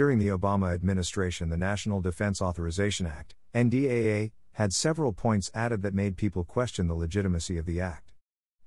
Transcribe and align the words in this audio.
During 0.00 0.18
the 0.18 0.28
Obama 0.28 0.72
administration, 0.72 1.50
the 1.50 1.58
National 1.58 2.00
Defense 2.00 2.40
Authorization 2.40 3.06
Act, 3.06 3.34
NDAA, 3.54 4.32
had 4.52 4.72
several 4.72 5.12
points 5.12 5.50
added 5.52 5.82
that 5.82 5.92
made 5.92 6.16
people 6.16 6.42
question 6.42 6.86
the 6.86 6.94
legitimacy 6.94 7.58
of 7.58 7.66
the 7.66 7.82
act. 7.82 8.14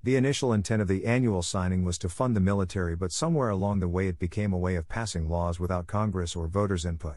The 0.04 0.16
initial 0.16 0.54
intent 0.54 0.84
of 0.84 0.88
the 0.88 1.08
annual 1.08 1.42
signing 1.42 1.84
was 1.84 1.98
to 1.98 2.08
fund 2.08 2.36
the 2.36 2.40
military, 2.40 2.96
but 2.96 3.12
somewhere 3.12 3.50
along 3.50 3.80
the 3.80 3.88
way 3.88 4.08
it 4.08 4.20
became 4.20 4.54
a 4.54 4.60
way 4.60 4.76
of 4.76 4.88
passing 4.88 5.28
laws 5.28 5.60
without 5.60 5.88
Congress 5.88 6.36
or 6.36 6.46
voters' 6.46 6.86
input. 6.86 7.16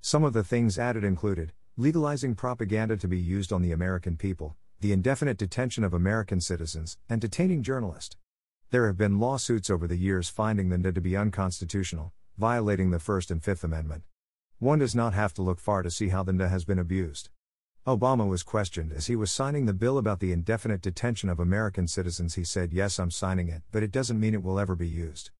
Some 0.00 0.24
of 0.24 0.32
the 0.32 0.42
things 0.42 0.78
added 0.78 1.04
included 1.04 1.52
legalizing 1.76 2.36
propaganda 2.36 2.96
to 2.96 3.08
be 3.08 3.18
used 3.18 3.52
on 3.52 3.60
the 3.60 3.72
American 3.72 4.16
people, 4.16 4.56
the 4.80 4.92
indefinite 4.92 5.36
detention 5.36 5.84
of 5.84 5.92
American 5.92 6.40
citizens, 6.40 6.96
and 7.10 7.20
detaining 7.20 7.62
journalists. 7.62 8.16
There 8.70 8.86
have 8.86 8.96
been 8.96 9.20
lawsuits 9.20 9.68
over 9.68 9.86
the 9.86 9.98
years 9.98 10.30
finding 10.30 10.70
the 10.70 10.78
NDA 10.78 10.94
to 10.94 11.00
be 11.02 11.14
unconstitutional, 11.14 12.14
violating 12.40 12.90
the 12.90 12.98
First 12.98 13.30
and 13.30 13.44
Fifth 13.44 13.62
Amendment. 13.62 14.02
One 14.58 14.78
does 14.78 14.94
not 14.94 15.12
have 15.12 15.34
to 15.34 15.42
look 15.42 15.60
far 15.60 15.82
to 15.82 15.90
see 15.90 16.08
how 16.08 16.22
the 16.22 16.32
NDA 16.32 16.48
has 16.48 16.64
been 16.64 16.78
abused. 16.78 17.28
Obama 17.86 18.26
was 18.26 18.42
questioned 18.42 18.92
as 18.92 19.08
he 19.08 19.14
was 19.14 19.30
signing 19.30 19.66
the 19.66 19.74
bill 19.74 19.98
about 19.98 20.20
the 20.20 20.32
indefinite 20.32 20.80
detention 20.80 21.28
of 21.28 21.38
American 21.38 21.86
citizens. 21.86 22.36
He 22.36 22.44
said, 22.44 22.72
Yes, 22.72 22.98
I'm 22.98 23.10
signing 23.10 23.48
it, 23.48 23.60
but 23.70 23.82
it 23.82 23.92
doesn't 23.92 24.18
mean 24.18 24.32
it 24.32 24.42
will 24.42 24.58
ever 24.58 24.74
be 24.74 24.88
used. 24.88 25.30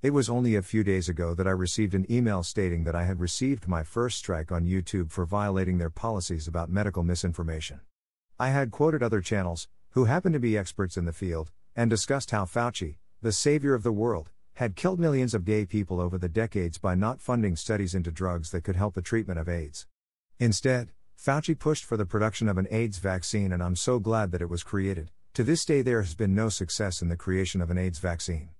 It 0.00 0.14
was 0.14 0.30
only 0.30 0.56
a 0.56 0.62
few 0.62 0.82
days 0.82 1.06
ago 1.06 1.34
that 1.34 1.46
I 1.46 1.50
received 1.50 1.94
an 1.94 2.10
email 2.10 2.42
stating 2.42 2.84
that 2.84 2.96
I 2.96 3.04
had 3.04 3.20
received 3.20 3.68
my 3.68 3.82
first 3.82 4.16
strike 4.16 4.50
on 4.50 4.64
YouTube 4.64 5.10
for 5.10 5.26
violating 5.26 5.76
their 5.76 5.90
policies 5.90 6.48
about 6.48 6.70
medical 6.70 7.02
misinformation. 7.02 7.80
I 8.38 8.48
had 8.48 8.70
quoted 8.70 9.02
other 9.02 9.20
channels, 9.20 9.68
who 9.90 10.06
happen 10.06 10.32
to 10.32 10.40
be 10.40 10.56
experts 10.56 10.96
in 10.96 11.04
the 11.04 11.12
field, 11.12 11.50
and 11.76 11.90
discussed 11.90 12.30
how 12.30 12.46
Fauci, 12.46 12.96
the 13.20 13.32
savior 13.32 13.74
of 13.74 13.82
the 13.82 13.92
world, 13.92 14.30
had 14.54 14.76
killed 14.76 15.00
millions 15.00 15.34
of 15.34 15.44
gay 15.44 15.64
people 15.64 16.00
over 16.00 16.18
the 16.18 16.28
decades 16.28 16.78
by 16.78 16.94
not 16.94 17.20
funding 17.20 17.56
studies 17.56 17.94
into 17.94 18.10
drugs 18.10 18.50
that 18.50 18.64
could 18.64 18.76
help 18.76 18.94
the 18.94 19.02
treatment 19.02 19.38
of 19.38 19.48
AIDS. 19.48 19.86
Instead, 20.38 20.90
Fauci 21.16 21.58
pushed 21.58 21.84
for 21.84 21.96
the 21.96 22.04
production 22.04 22.48
of 22.48 22.58
an 22.58 22.66
AIDS 22.70 22.98
vaccine, 22.98 23.52
and 23.52 23.62
I'm 23.62 23.76
so 23.76 23.98
glad 23.98 24.32
that 24.32 24.42
it 24.42 24.50
was 24.50 24.62
created. 24.62 25.10
To 25.34 25.44
this 25.44 25.64
day, 25.64 25.80
there 25.80 26.02
has 26.02 26.14
been 26.14 26.34
no 26.34 26.48
success 26.48 27.00
in 27.00 27.08
the 27.08 27.16
creation 27.16 27.60
of 27.60 27.70
an 27.70 27.78
AIDS 27.78 27.98
vaccine. 27.98 28.50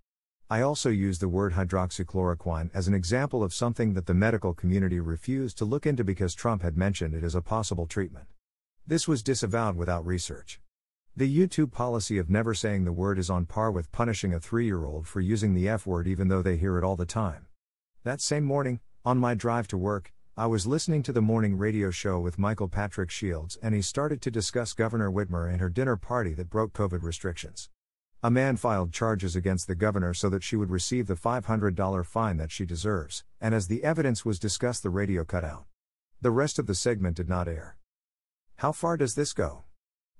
I 0.48 0.60
also 0.60 0.88
use 0.90 1.18
the 1.18 1.28
word 1.28 1.54
hydroxychloroquine 1.54 2.70
as 2.72 2.88
an 2.88 2.94
example 2.94 3.42
of 3.42 3.52
something 3.52 3.94
that 3.94 4.06
the 4.06 4.14
medical 4.14 4.54
community 4.54 5.00
refused 5.00 5.58
to 5.58 5.64
look 5.64 5.86
into 5.86 6.04
because 6.04 6.34
Trump 6.34 6.62
had 6.62 6.76
mentioned 6.76 7.14
it 7.14 7.24
as 7.24 7.34
a 7.34 7.42
possible 7.42 7.86
treatment. 7.86 8.26
This 8.86 9.08
was 9.08 9.22
disavowed 9.22 9.76
without 9.76 10.06
research. 10.06 10.60
The 11.14 11.28
YouTube 11.28 11.72
policy 11.72 12.16
of 12.16 12.30
never 12.30 12.54
saying 12.54 12.84
the 12.84 12.92
word 12.92 13.18
is 13.18 13.28
on 13.28 13.44
par 13.44 13.70
with 13.70 13.92
punishing 13.92 14.32
a 14.32 14.40
three 14.40 14.64
year 14.64 14.86
old 14.86 15.06
for 15.06 15.20
using 15.20 15.52
the 15.52 15.68
F 15.68 15.86
word 15.86 16.08
even 16.08 16.28
though 16.28 16.40
they 16.40 16.56
hear 16.56 16.78
it 16.78 16.84
all 16.84 16.96
the 16.96 17.04
time. 17.04 17.48
That 18.02 18.22
same 18.22 18.44
morning, 18.44 18.80
on 19.04 19.18
my 19.18 19.34
drive 19.34 19.68
to 19.68 19.76
work, 19.76 20.14
I 20.38 20.46
was 20.46 20.66
listening 20.66 21.02
to 21.02 21.12
the 21.12 21.20
morning 21.20 21.58
radio 21.58 21.90
show 21.90 22.18
with 22.18 22.38
Michael 22.38 22.68
Patrick 22.68 23.10
Shiels, 23.10 23.58
and 23.62 23.74
he 23.74 23.82
started 23.82 24.22
to 24.22 24.30
discuss 24.30 24.72
Governor 24.72 25.10
Whitmer 25.10 25.50
and 25.52 25.60
her 25.60 25.68
dinner 25.68 25.98
party 25.98 26.32
that 26.32 26.48
broke 26.48 26.72
COVID 26.72 27.02
restrictions. 27.02 27.68
A 28.22 28.30
man 28.30 28.56
filed 28.56 28.90
charges 28.90 29.36
against 29.36 29.66
the 29.66 29.74
governor 29.74 30.14
so 30.14 30.30
that 30.30 30.42
she 30.42 30.56
would 30.56 30.70
receive 30.70 31.08
the 31.08 31.14
$500 31.14 32.06
fine 32.06 32.38
that 32.38 32.50
she 32.50 32.64
deserves, 32.64 33.22
and 33.38 33.54
as 33.54 33.68
the 33.68 33.84
evidence 33.84 34.24
was 34.24 34.38
discussed, 34.38 34.82
the 34.82 34.88
radio 34.88 35.26
cut 35.26 35.44
out. 35.44 35.66
The 36.22 36.30
rest 36.30 36.58
of 36.58 36.66
the 36.66 36.74
segment 36.74 37.18
did 37.18 37.28
not 37.28 37.48
air. 37.48 37.76
How 38.56 38.72
far 38.72 38.96
does 38.96 39.14
this 39.14 39.34
go? 39.34 39.64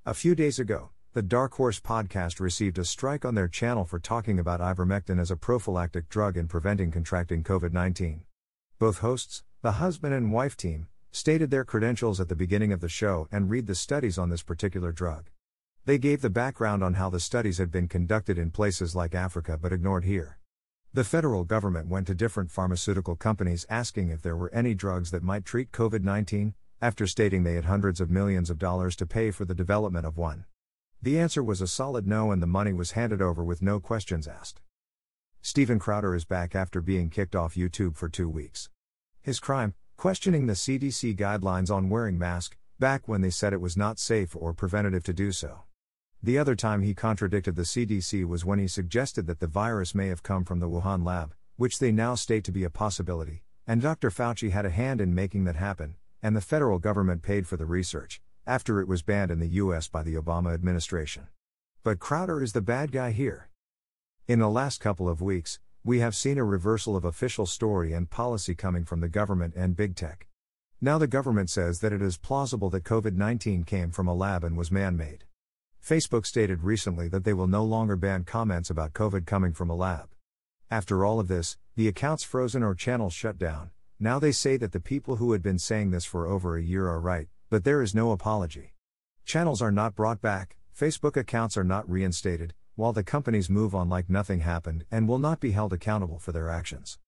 A 0.05 0.15
few 0.15 0.35
days 0.35 0.59
ago, 0.59 0.91
the 1.13 1.23
Dark 1.23 1.55
Horse 1.55 1.79
podcast 1.79 2.41
received 2.41 2.77
a 2.77 2.85
strike 2.85 3.25
on 3.25 3.37
their 3.37 3.47
channel 3.47 3.85
for 3.85 4.01
talking 4.01 4.41
about 4.41 4.59
ivermectin 4.59 5.21
as 5.21 5.31
a 5.31 5.37
prophylactic 5.37 6.09
drug 6.09 6.37
in 6.37 6.49
preventing 6.49 6.91
contracting 6.91 7.45
COVID 7.45 7.73
19. 7.73 8.25
Both 8.81 8.99
hosts, 8.99 9.45
the 9.63 9.79
husband 9.79 10.13
and 10.13 10.33
wife 10.33 10.57
team, 10.57 10.89
stated 11.13 11.53
their 11.53 11.65
credentials 11.65 12.19
at 12.19 12.29
the 12.29 12.35
beginning 12.35 12.73
of 12.73 12.81
the 12.81 12.89
show 12.89 13.29
and 13.31 13.49
read 13.49 13.69
the 13.69 13.77
studies 13.77 14.19
on 14.19 14.29
this 14.29 14.43
particular 14.43 14.91
drug. 14.91 15.31
They 15.85 15.99
gave 15.99 16.21
the 16.21 16.31
background 16.31 16.83
on 16.83 16.95
how 16.95 17.09
the 17.09 17.21
studies 17.21 17.59
had 17.59 17.71
been 17.71 17.87
conducted 17.87 18.39
in 18.39 18.51
places 18.51 18.97
like 18.97 19.15
Africa 19.15 19.57
but 19.57 19.73
ignored 19.73 20.05
here. 20.05 20.41
The 20.93 21.05
federal 21.05 21.45
government 21.45 21.87
went 21.87 22.09
to 22.09 22.15
different 22.17 22.51
pharmaceutical 22.51 23.15
companies 23.15 23.67
asking 23.71 24.09
if 24.09 24.21
there 24.21 24.37
were 24.37 24.53
any 24.53 24.75
drugs 24.75 25.13
that 25.13 25.23
might 25.23 25.45
treat 25.45 25.71
COVID 25.71 26.03
19, 26.03 26.55
after 26.83 27.07
stating 27.07 27.45
they 27.45 27.55
had 27.55 27.67
hundreds 27.67 28.01
of 28.01 28.11
millions 28.11 28.51
of 28.51 28.59
dollars 28.59 28.97
to 28.97 29.07
pay 29.07 29.31
for 29.31 29.45
the 29.45 29.55
development 29.55 30.05
of 30.05 30.19
one. 30.19 30.45
The 31.01 31.17
answer 31.17 31.41
was 31.41 31.61
a 31.61 31.69
solid 31.69 32.09
no, 32.09 32.33
and 32.33 32.43
the 32.43 32.47
money 32.49 32.73
was 32.73 32.91
handed 32.91 33.23
over 33.23 33.45
with 33.45 33.63
no 33.63 33.79
questions 33.79 34.27
asked. 34.27 34.61
Steven 35.41 35.79
Crowder 35.79 36.13
is 36.13 36.25
back 36.25 36.57
after 36.57 36.81
being 36.81 37.09
kicked 37.09 37.37
off 37.37 37.55
YouTube 37.55 37.97
for 37.97 38.09
two 38.09 38.29
weeks. 38.29 38.69
His 39.21 39.39
crime, 39.39 39.75
questioning 39.97 40.47
the 40.47 40.55
CDC 40.55 41.17
guidelines 41.17 41.71
on 41.71 41.89
wearing 41.89 42.19
mask, 42.19 42.57
back 42.81 43.07
when 43.07 43.21
they 43.21 43.31
said 43.31 43.53
it 43.53 43.61
was 43.61 43.77
not 43.77 44.01
safe 44.01 44.35
or 44.35 44.53
preventative 44.53 45.05
to 45.05 45.13
do 45.13 45.31
so. 45.31 45.61
The 46.21 46.37
other 46.37 46.57
time 46.57 46.83
he 46.83 46.95
contradicted 46.95 47.55
the 47.55 47.63
CDC 47.63 48.27
was 48.27 48.45
when 48.45 48.59
he 48.59 48.67
suggested 48.67 49.29
that 49.29 49.39
the 49.39 49.47
virus 49.47 49.95
may 49.95 50.09
have 50.09 50.25
come 50.25 50.45
from 50.45 50.59
the 50.59 50.69
Wuhan 50.69 51.05
lab, 51.05 51.33
which 51.55 51.79
they 51.79 51.93
now 51.93 52.17
state 52.17 52.43
to 52.43 52.53
be 52.53 52.65
a 52.65 52.71
possibility, 52.71 53.45
and 53.69 53.81
Dr. 53.81 54.11
Fauci 54.11 54.51
had 54.51 54.67
a 54.67 54.71
hand 54.71 55.01
in 55.01 55.15
making 55.15 55.45
that 55.45 55.55
happen, 55.55 55.95
and 56.23 56.37
the 56.37 56.41
federal 56.41 56.79
government 56.79 57.23
paid 57.23 57.47
for 57.47 57.57
the 57.57 57.67
research, 57.67 58.21
after 58.47 58.81
it 58.81 58.89
was 58.89 59.03
banned 59.03 59.31
in 59.31 59.41
the 59.41 59.49
US 59.49 59.89
by 59.89 60.03
the 60.03 60.15
Obama 60.15 60.55
administration. 60.55 61.27
But 61.83 61.99
Crowder 61.99 62.43
is 62.43 62.53
the 62.53 62.61
bad 62.61 62.93
guy 62.93 63.11
here. 63.11 63.49
In 64.29 64.39
the 64.39 64.49
last 64.49 64.81
couple 64.81 65.09
of 65.09 65.21
weeks, 65.21 65.59
we 65.85 65.99
have 65.99 66.15
seen 66.15 66.39
a 66.39 66.45
reversal 66.45 66.95
of 66.95 67.05
official 67.05 67.45
story 67.45 67.93
and 67.93 68.09
policy 68.09 68.55
coming 68.55 68.85
from 68.85 69.01
the 69.01 69.09
government 69.09 69.55
and 69.57 69.75
big 69.75 69.97
tech. 69.97 70.29
Now 70.81 70.97
the 70.97 71.09
government 71.09 71.51
says 71.51 71.81
that 71.81 71.93
it 71.93 72.01
is 72.01 72.19
plausible 72.19 72.71
that 72.71 72.85
COVID 72.85 73.17
19 73.17 73.65
came 73.65 73.91
from 73.91 74.07
a 74.07 74.15
lab 74.15 74.45
and 74.45 74.57
was 74.57 74.71
man 74.71 74.97
made. 74.97 75.25
Facebook 75.85 76.25
stated 76.25 76.63
recently 76.63 77.09
that 77.09 77.25
they 77.25 77.33
will 77.33 77.49
no 77.49 77.65
longer 77.65 77.97
ban 77.97 78.23
comments 78.23 78.71
about 78.71 78.93
COVID 78.93 79.27
coming 79.27 79.53
from 79.53 79.71
a 79.71 79.75
lab. 79.75 80.09
After 80.71 81.05
all 81.05 81.19
of 81.19 81.27
this, 81.27 81.57
the 81.75 81.89
accounts 81.89 82.23
frozen 82.23 82.63
or 82.63 82.75
channels 82.77 83.13
shut 83.13 83.39
down, 83.39 83.73
now 84.03 84.19
they 84.19 84.33
say 84.33 84.57
that 84.57 84.73
the 84.73 84.81
people 84.81 85.17
who 85.17 85.31
had 85.31 85.45
been 85.45 85.61
saying 85.61 85.93
this 85.93 86.05
for 86.05 86.27
over 86.27 86.57
a 86.57 86.63
year 86.63 86.89
are 86.89 87.01
right, 87.01 87.29
but 87.51 87.63
there 87.63 87.81
is 87.81 87.95
no 87.95 88.11
apology. 88.11 88.75
Channels 89.25 89.63
are 89.63 89.71
not 89.71 89.95
brought 89.95 90.21
back, 90.21 90.57
Facebook 90.77 91.17
accounts 91.17 91.57
are 91.57 91.63
not 91.63 91.89
reinstated, 91.89 92.53
while 92.75 92.93
the 92.93 93.05
companies 93.05 93.49
move 93.49 93.77
on 93.77 93.89
like 93.89 94.11
nothing 94.11 94.41
happened 94.41 94.85
and 94.91 95.07
will 95.07 95.21
not 95.21 95.39
be 95.39 95.53
held 95.53 95.73
accountable 95.73 96.19
for 96.19 96.33
their 96.33 96.51
actions. 96.51 96.99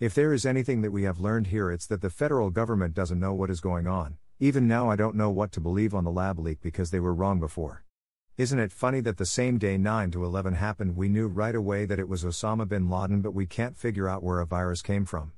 If 0.00 0.12
there 0.12 0.32
is 0.32 0.44
anything 0.44 0.82
that 0.82 0.90
we 0.90 1.04
have 1.04 1.20
learned 1.20 1.46
here, 1.46 1.70
it's 1.70 1.86
that 1.86 2.00
the 2.00 2.10
federal 2.10 2.50
government 2.50 2.94
doesn't 2.94 3.20
know 3.20 3.32
what 3.32 3.50
is 3.50 3.60
going 3.60 3.86
on. 3.86 4.16
Even 4.40 4.66
now, 4.66 4.90
I 4.90 4.96
don't 4.96 5.14
know 5.14 5.30
what 5.30 5.52
to 5.52 5.60
believe 5.60 5.94
on 5.94 6.02
the 6.02 6.10
lab 6.10 6.40
leak 6.40 6.60
because 6.60 6.90
they 6.90 6.98
were 6.98 7.14
wrong 7.14 7.38
before. 7.38 7.84
Isn't 8.36 8.58
it 8.58 8.72
funny 8.72 9.00
that 9.02 9.18
the 9.18 9.24
same 9.24 9.58
day 9.58 9.78
9 9.78 10.10
to 10.10 10.24
11 10.24 10.54
happened, 10.54 10.96
we 10.96 11.08
knew 11.08 11.28
right 11.28 11.54
away 11.54 11.84
that 11.84 12.00
it 12.00 12.08
was 12.08 12.24
Osama 12.24 12.66
bin 12.66 12.90
Laden, 12.90 13.20
but 13.20 13.34
we 13.34 13.46
can't 13.46 13.76
figure 13.76 14.08
out 14.08 14.24
where 14.24 14.40
a 14.40 14.46
virus 14.46 14.82
came 14.82 15.04
from? 15.04 15.30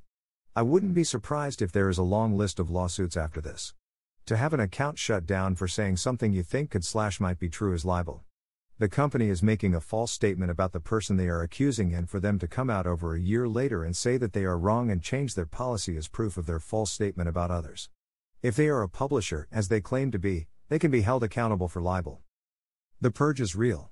I 0.55 0.61
wouldn't 0.61 0.93
be 0.93 1.03
surprised 1.03 1.63
if 1.63 1.73
there 1.73 1.89
is 1.89 1.97
a 1.97 2.03
long 2.03 2.37
list 2.37 2.61
of 2.61 2.69
lawsuits 2.69 3.17
after 3.17 3.41
this. 3.41 3.73
To 4.27 4.37
have 4.37 4.53
an 4.53 4.61
account 4.61 4.99
shut 4.99 5.25
down 5.25 5.55
for 5.55 5.67
saying 5.67 5.97
something 5.97 6.31
you 6.35 6.43
think 6.43 6.71
could 6.71 6.85
slash 6.85 7.21
might 7.21 7.39
be 7.39 7.49
true 7.49 7.73
is 7.73 7.87
libel. 7.87 8.25
The 8.79 8.91
company 8.91 9.31
is 9.31 9.43
making 9.43 9.75
a 9.75 9.81
false 9.81 10.13
statement 10.13 10.51
about 10.51 10.73
the 10.73 10.81
person 10.81 11.17
they 11.17 11.29
are 11.29 11.41
accusing, 11.41 11.95
and 11.95 12.07
for 12.07 12.21
them 12.21 12.39
to 12.39 12.47
come 12.47 12.69
out 12.69 12.87
over 12.87 13.15
a 13.15 13.21
year 13.21 13.49
later 13.49 13.83
and 13.83 13.97
say 13.97 14.19
that 14.19 14.35
they 14.35 14.45
are 14.45 14.59
wrong 14.59 14.91
and 14.91 15.03
change 15.03 15.35
their 15.35 15.47
policy 15.47 15.97
is 15.97 16.07
proof 16.07 16.37
of 16.37 16.45
their 16.45 16.61
false 16.61 16.91
statement 16.91 17.31
about 17.31 17.51
others. 17.51 17.89
If 18.43 18.55
they 18.55 18.69
are 18.69 18.83
a 18.83 18.91
publisher, 18.91 19.49
as 19.51 19.69
they 19.69 19.81
claim 19.81 20.11
to 20.11 20.19
be, 20.19 20.49
they 20.69 20.79
can 20.79 20.91
be 20.91 21.01
held 21.01 21.25
accountable 21.25 21.69
for 21.69 21.81
libel. 21.81 22.21
The 23.01 23.11
purge 23.11 23.41
is 23.41 23.57
real. 23.57 23.91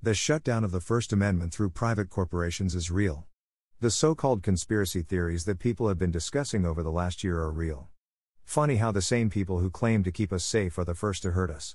The 0.00 0.14
shutdown 0.14 0.62
of 0.62 0.70
the 0.70 0.80
First 0.80 1.12
Amendment 1.12 1.52
through 1.52 1.70
private 1.70 2.10
corporations 2.10 2.76
is 2.76 2.92
real. 2.92 3.26
The 3.78 3.90
so 3.90 4.14
called 4.14 4.42
conspiracy 4.42 5.02
theories 5.02 5.44
that 5.44 5.58
people 5.58 5.88
have 5.88 5.98
been 5.98 6.10
discussing 6.10 6.64
over 6.64 6.82
the 6.82 6.90
last 6.90 7.22
year 7.22 7.40
are 7.40 7.50
real. 7.50 7.90
Funny 8.42 8.76
how 8.76 8.90
the 8.90 9.02
same 9.02 9.28
people 9.28 9.58
who 9.58 9.68
claim 9.68 10.02
to 10.04 10.10
keep 10.10 10.32
us 10.32 10.44
safe 10.44 10.78
are 10.78 10.84
the 10.86 10.94
first 10.94 11.22
to 11.24 11.32
hurt 11.32 11.50
us. 11.50 11.74